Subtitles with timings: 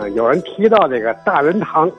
[0.00, 1.90] 嗯，有人提到这个大仁堂，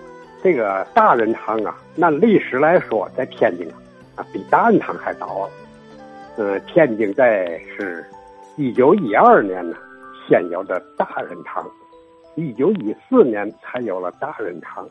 [0.42, 3.76] 这个大仁堂啊，那历史来说，在天津啊，
[4.16, 5.50] 啊比大仁堂还早了。
[6.38, 8.06] 嗯，天津在是
[8.56, 9.76] 一九一二年呢，
[10.26, 11.70] 先有的大仁堂，
[12.36, 14.90] 一九一四年才有了大仁堂。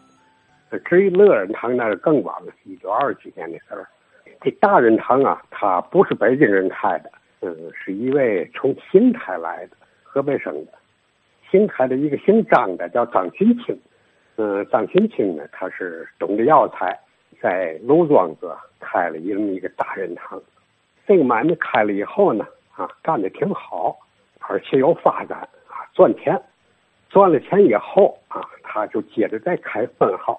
[0.84, 3.88] 至于乐仁堂，那是更晚了，一九二几年的事儿。
[4.42, 10.72] 这大仁堂啊，它不是北京人开的，嗯，是一位从邢台来的河北省的。
[11.50, 13.78] 新开的一个姓张的叫张群清，
[14.36, 16.98] 嗯，张群清呢，他是懂得药材，
[17.40, 20.40] 在卢庄子开了一么一个大仁堂。
[21.06, 23.96] 这个买卖开了以后呢，啊，干的挺好，
[24.40, 25.38] 而且有发展
[25.68, 26.40] 啊，赚钱。
[27.08, 30.38] 赚了钱以后啊，他就接着再开分号。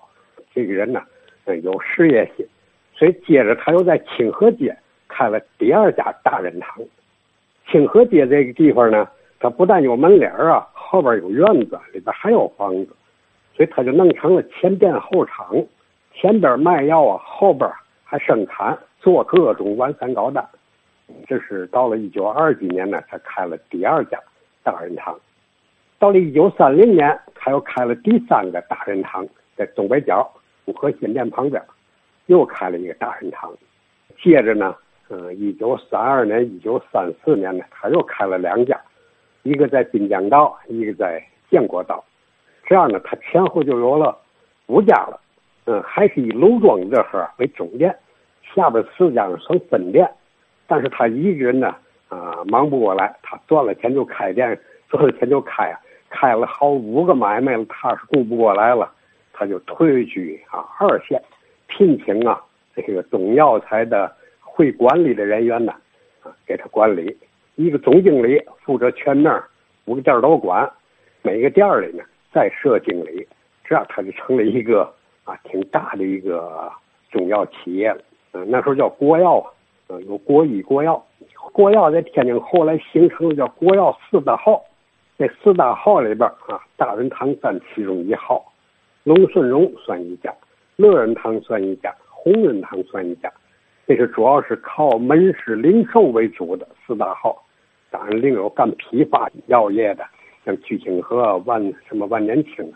[0.53, 1.01] 这个人呢，
[1.63, 2.45] 有事业心，
[2.93, 6.79] 所以接着他又在清河街开了第二家大仁堂。
[7.67, 10.67] 清河街这个地方呢，它不但有门脸啊。
[10.91, 12.95] 后边有院子，里边还有房子，
[13.53, 15.63] 所以他就弄成了前店后厂。
[16.15, 17.69] 前边卖药啊，后边
[18.03, 20.43] 还生产做各种丸散膏丹。
[21.27, 24.19] 这是到了一九二几年呢，他开了第二家
[24.63, 25.15] 大仁堂。
[25.99, 29.23] 到了一九三零年，他又开了第三个大仁堂，
[29.55, 30.27] 在东北角
[30.65, 31.61] 五河新店旁边，
[32.25, 33.53] 又开了一个大仁堂。
[34.19, 34.75] 接着呢，
[35.09, 38.75] 嗯，一九三二年、一九三四年呢，他又开了两家。
[39.43, 42.03] 一个在滨江道，一个在建国道，
[42.65, 44.17] 这样呢，他前后就有了
[44.67, 45.19] 五家了。
[45.65, 47.95] 嗯，还是以楼庄这盒为总店，
[48.55, 50.09] 下边四家算分店。
[50.65, 51.75] 但是他一个人呢，
[52.07, 55.75] 啊，忙不过来，他赚了钱就开店，赚了钱就开，
[56.09, 58.91] 开了好五个买卖了，他是顾不过来了，
[59.31, 61.21] 他就退居啊二线，
[61.67, 62.41] 聘请啊
[62.75, 65.71] 这个中药材的会管理的人员呢，
[66.23, 67.15] 啊给他管理。
[67.59, 69.29] 一个总经理负责全面
[69.83, 70.71] 五个店都管，
[71.21, 72.01] 每个店里呢
[72.31, 73.27] 再设经理，
[73.65, 74.83] 这样他就成了一个
[75.25, 76.71] 啊挺大的一个
[77.11, 77.99] 中药企业了。
[78.31, 79.51] 嗯，那时候叫国药啊，
[79.89, 81.05] 嗯，有国医、国药。
[81.51, 84.63] 国药在天津后来形成了叫国药四大号，
[85.17, 88.41] 这四大号里边啊，大仁堂占其中一号，
[89.03, 90.33] 龙顺荣算一家，
[90.77, 93.29] 乐仁堂算一家，红仁堂算一家，
[93.85, 97.43] 这是主要是靠门市零售为主的四大号。
[97.99, 100.05] 当然，另有干批发药业的，
[100.45, 102.71] 像聚星河、万什么万年青，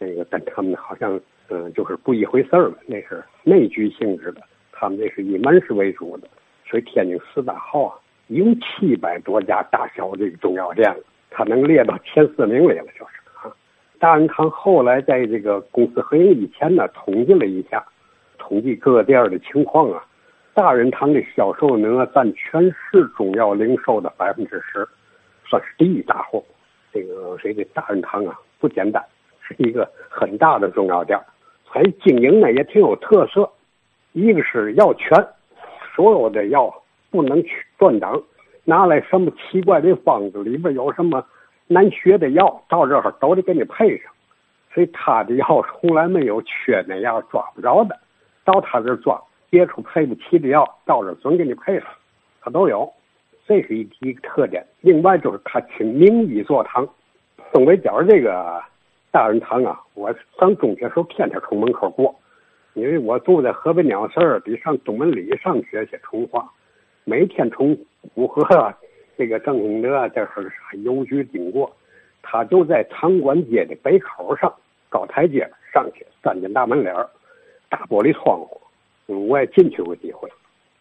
[0.00, 2.78] 那个跟他们好像嗯，就是不一回事儿了。
[2.86, 4.40] 那是内居性质的，
[4.72, 6.26] 他们这是以门市为主的。
[6.66, 7.94] 所以天津四大号啊，
[8.26, 10.92] 一共七百多家大小这个中药店，
[11.30, 13.54] 它能列到前四名里了，就是啊。
[14.00, 17.86] 大仁康后来在这个公司合营以前呢，统计了一下，
[18.38, 20.04] 统计各个店的情况啊。
[20.54, 24.88] 大仁堂的销售额占全市中药零售的百分之十，
[25.44, 26.44] 算是第一大户。
[26.92, 29.04] 这个谁的大仁堂啊，不简单，
[29.40, 31.18] 是一个很大的中药店。
[31.66, 33.50] 它经营呢也挺有特色，
[34.12, 35.26] 一个是药全，
[35.92, 36.72] 所有的药
[37.10, 38.22] 不能去断档，
[38.62, 41.26] 拿来什么奇怪的方子，里边有什么
[41.66, 44.12] 难学的药，到这儿都得给你配上。
[44.72, 47.98] 所以他的药从来没有缺那样抓不着的，
[48.44, 49.20] 到他这儿抓。
[49.54, 51.86] 别处配不齐的药，到这准给你配上，
[52.40, 52.92] 他都有，
[53.46, 54.66] 这是一一个特点。
[54.80, 56.84] 另外就是他请名医做汤。
[57.52, 58.60] 东北角这个
[59.12, 62.12] 大仁堂啊，我上中学时候天天从门口过，
[62.72, 66.50] 因为我住在河北鸟市儿，得上东门里上学去从化，
[67.04, 67.78] 每天从
[68.14, 68.42] 五河
[69.16, 70.28] 这个正兴德这儿
[70.82, 71.70] 邮局经过，
[72.22, 74.52] 他就在长官街的北口上
[74.88, 76.92] 高台阶上去，三间大门脸，
[77.68, 78.60] 大玻璃窗户。
[79.06, 80.28] 我也进去过几回，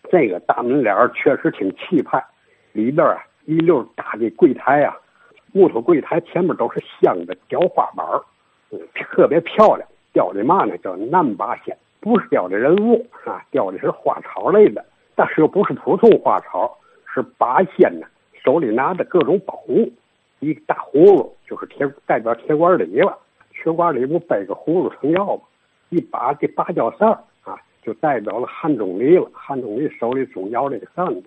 [0.10, 2.24] 这个大门脸确实挺气派，
[2.72, 4.96] 里边啊一溜大的柜台啊，
[5.52, 8.06] 木头柜台前面都是镶的雕花板
[8.72, 9.88] 嗯，特别漂亮。
[10.14, 10.78] 雕的嘛呢？
[10.78, 14.86] 叫南八仙，不是雕的人物啊，雕的是花草类的，
[15.16, 16.78] 但是又不是普通花草，
[17.12, 18.06] 是八仙呢，
[18.44, 19.92] 手里拿着各种宝物，
[20.40, 23.18] 一个大葫芦就是铁代表铁拐李了，
[23.52, 25.42] 铁拐李不背个葫芦成药吗？
[25.90, 27.20] 一把这芭蕉扇。
[27.84, 31.24] 就代表了汉钟离了，汉钟离手里总摇这个扇子，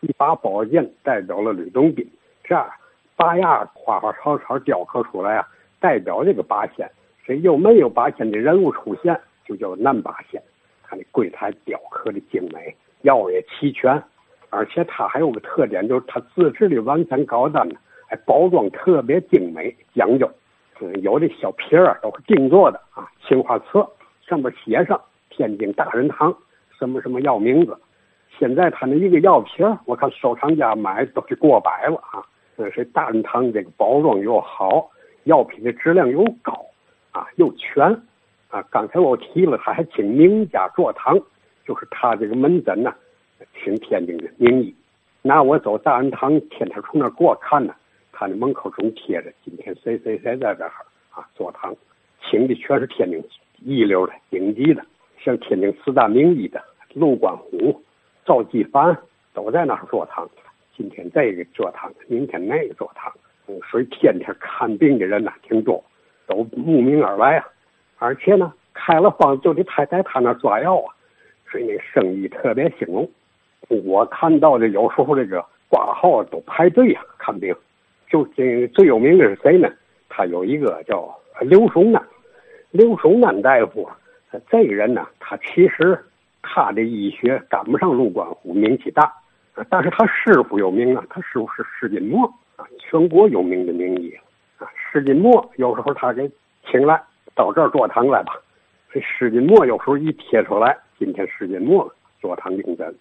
[0.00, 2.04] 一把宝剑代表了吕洞宾，
[2.42, 2.68] 这样
[3.16, 5.48] 八样花花草草雕刻出来啊，
[5.78, 6.90] 代表这个八仙。
[7.24, 10.42] 谁又没有八仙的人物出现，就叫南八仙。
[10.82, 14.02] 他那柜台雕刻的精美，药也齐全，
[14.48, 17.76] 而且它还有个特点，就是它自制的丸散膏丹呢，
[18.08, 20.28] 还包装特别精美讲究。
[21.02, 23.86] 有的小瓶儿都是定做的啊，青花瓷
[24.26, 25.00] 上面写上。
[25.30, 26.36] 天津大仁堂，
[26.78, 27.76] 什么什么药名字？
[28.38, 32.22] 现在他那一个药瓶，我看收藏家买都是过百了啊！
[32.56, 34.90] 那是大仁堂这个包装又好，
[35.24, 36.64] 药品的质量又高
[37.10, 37.84] 啊，又全，
[38.48, 41.18] 啊，刚才我提了，他还请名家坐堂，
[41.66, 42.94] 就是他这个门诊呢，
[43.54, 44.74] 请天津的名医。
[45.22, 47.74] 那我走大仁堂，天天从那过看呢，
[48.12, 50.70] 他那门口总贴着今天谁谁谁在这儿
[51.10, 51.74] 啊坐堂，
[52.22, 53.22] 请的全是天津
[53.62, 54.84] 一流的顶级的，
[55.22, 56.62] 像天津四大名医的
[56.94, 57.82] 陆观虎、
[58.24, 58.96] 赵继凡
[59.34, 60.28] 都在那儿坐堂。
[60.76, 63.12] 今天这个坐堂，明天那个坐堂，
[63.70, 65.84] 所以天天看病的人呢挺多，
[66.26, 67.46] 都慕名而来啊。
[67.98, 70.94] 而且呢，开了方就得太在他那抓药啊，
[71.50, 73.08] 所以那生意特别兴隆。
[73.84, 77.54] 我看到的有时候这个挂号都排队呀看病，
[78.08, 79.68] 就这最有名的是谁呢？
[80.08, 82.02] 他有一个叫刘松南，
[82.70, 83.86] 刘松南大夫，
[84.48, 85.98] 这个人呢，他其实
[86.42, 89.12] 他的医学赶不上陆观虎名气大，
[89.68, 94.12] 但是他师傅有名啊，他师傅是施金墨啊，全国有名的名医
[94.58, 94.68] 啊。
[94.74, 96.30] 施金墨有时候他给
[96.64, 97.02] 请来
[97.34, 98.34] 到这儿坐堂来吧，
[98.92, 102.94] 这施金墨有时候一贴出来，今天施金墨坐堂应诊。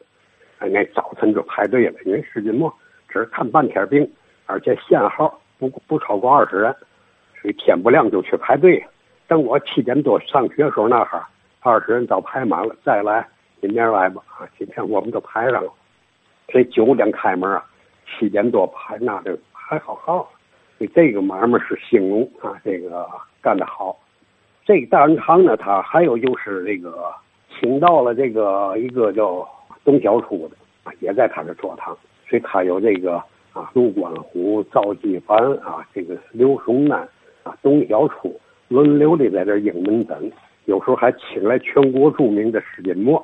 [0.59, 2.73] 哎，那早晨就排队了，因为施金墨
[3.07, 4.09] 只看半天病，
[4.45, 6.75] 而且限号不不超过二十人，
[7.41, 8.83] 所以天不亮就去排队。
[9.29, 11.29] 等我七点多上学时候，那哈
[11.61, 13.25] 二十人早排满了，再来
[13.61, 14.49] 明天来吧啊！
[14.57, 15.71] 今天我们都排上了，
[16.47, 17.63] 这九点开门啊，
[18.05, 20.29] 七点多排那就排好好。
[20.77, 23.07] 所以这个买卖是兴隆啊，这个
[23.41, 23.97] 干得好。
[24.65, 27.13] 这个大润堂呢，它还有就是这个
[27.49, 29.47] 请到了这个一个叫。
[29.85, 31.97] 董小初的啊，也在他这坐堂，
[32.27, 33.15] 所以他有这个
[33.53, 36.99] 啊，陆观虎、赵继凡啊，这个刘松南
[37.43, 40.31] 啊，董小初轮流的在这应门诊，
[40.65, 43.21] 有时候还请来全国著名的施金墨。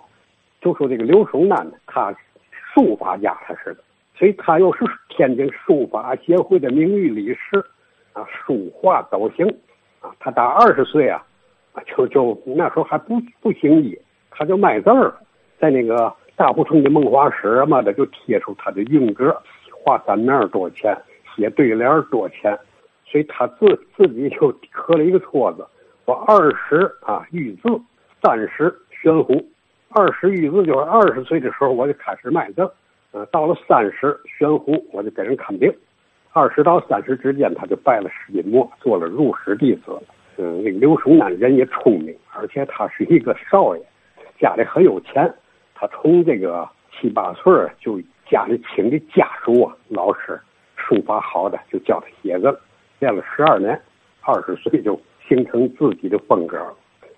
[0.59, 2.13] 就说这个刘松南呢，他
[2.51, 3.77] 书法家他是的，
[4.17, 7.63] 所以他又是天津书法协会的名誉理事
[8.11, 9.47] 啊，书画都行
[10.01, 10.11] 啊。
[10.19, 11.23] 他打二十岁啊，
[11.85, 13.97] 就就那时候还不不行医，
[14.29, 15.13] 他就卖字儿，
[15.57, 16.13] 在那个。
[16.37, 19.33] 大胡同的梦华石嘛的就贴出他的韵格，
[19.71, 20.93] 画三面多少钱，
[21.33, 22.59] 写对联多少钱，
[23.05, 23.65] 所以他自
[23.95, 25.65] 自己就刻了一个戳子，
[26.05, 27.69] 我二十啊玉字，
[28.21, 29.45] 三十悬壶。
[29.89, 32.69] 二十玉字就是二十岁的时候我就开始卖字，
[33.11, 35.73] 呃，到了三十悬壶我就给人看病，
[36.33, 39.97] 二十到三十之间他就拜了施金墨，做了入室弟子。
[40.37, 43.81] 嗯，那个刘松南人也聪明，而且他是一个少爷，
[44.37, 45.33] 家里很有钱。
[45.73, 50.37] 他从这个七八岁就家里请的家属啊，老师
[50.75, 52.59] 书法好的就教他写字，
[52.99, 53.79] 练了十二年，
[54.21, 56.57] 二十岁就形成自己的风格。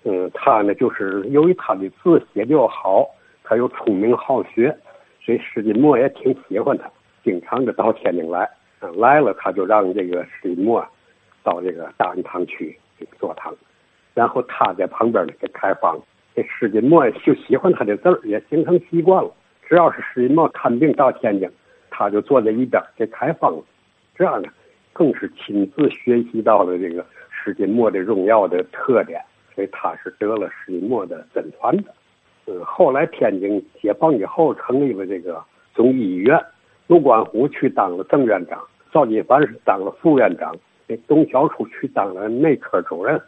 [0.04, 3.06] 嗯，他呢就是由于他的字写得又好，
[3.42, 4.74] 他又聪明好学，
[5.20, 6.88] 所以施金墨也挺喜欢他，
[7.24, 8.48] 经常的到天津来。
[8.96, 10.86] 来了他就让这个施金墨
[11.42, 12.78] 到这个大安堂去
[13.18, 13.52] 坐堂，
[14.14, 15.98] 然后他在旁边呢给开方。
[16.36, 19.30] 这施金墨就喜欢他的字儿，也形成习惯了。
[19.68, 21.50] 只要是施金墨看病到天津，
[21.90, 23.52] 他就坐在一边给开方。
[24.14, 24.48] 这样呢，
[24.98, 29.22] 更是亲自学习到了这个施金墨的荣耀的特点，
[29.54, 31.84] 所以他是得了施金墨的真传的。
[32.46, 35.40] 嗯，后来天津解放以后，成立了这个
[35.72, 36.36] 中医院，
[36.88, 38.60] 陆观虎去当了正院长，
[38.90, 40.52] 赵金凡是当了副院长，
[40.88, 43.20] 这董小初去当了内科主任。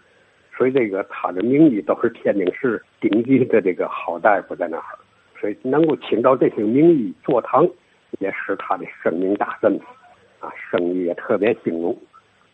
[0.59, 4.99] 所以这个他的名医都是天津市顶级的这个好大夫在那儿，
[5.41, 7.65] 所以能够请到这些名医坐堂，
[8.19, 9.79] 也使他的声名大振，
[10.41, 11.97] 啊，生意也特别兴隆。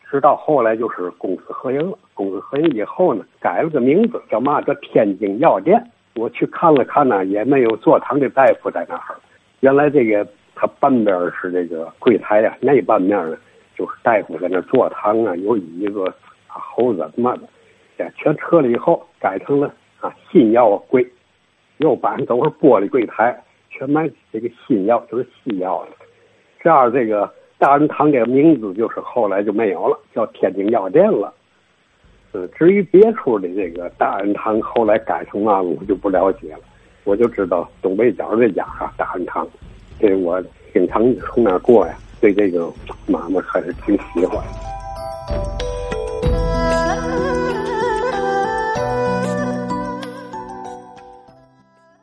[0.09, 4.61] 直到后来就是公私合营了，公私合营以后呢，改了个名字叫嘛？
[4.61, 5.81] 叫天津药店。
[6.15, 9.15] 我去看了看呢，也没有坐堂的大夫在那儿。
[9.59, 13.37] 原来这个他半边是这个柜台呀，那半面呢
[13.75, 16.03] 就是大夫在那坐堂啊，有椅子
[16.47, 18.11] 啊，猴子嘛的。
[18.15, 21.05] 全撤了以后，改成了啊新药柜，
[21.77, 23.35] 右半都是玻璃柜台，
[23.69, 25.89] 全卖这个新药，就是西药了。
[26.59, 31.33] 这样这个大仁堂这个名字就是后来就没有了，叫天津药店了。
[32.33, 36.59] 嗯，至于别处的这个大仁堂后来改成嘛，我就不了解了。
[37.03, 39.47] 我就知道东北角这家哈大仁堂，
[39.99, 42.69] 这我经常从那儿过呀，对这个
[43.07, 44.43] 妈妈还是挺喜欢。